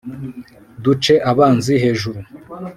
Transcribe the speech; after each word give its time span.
duce 0.83 1.13
abanzi 1.31 1.73
hejuru 1.83 2.19